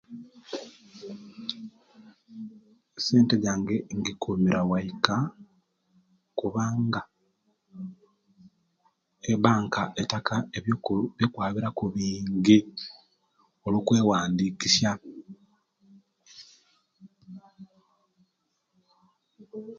[2.99, 5.15] Esente jange njikumira waika
[6.39, 7.01] kubanga
[9.31, 11.83] ebanka etaka ebikulu bingi byokwabiraku
[13.67, 14.91] ebyokwewandikisa